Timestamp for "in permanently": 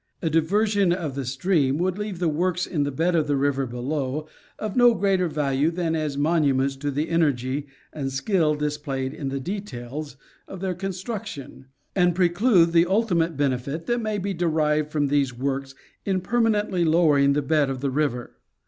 16.03-16.83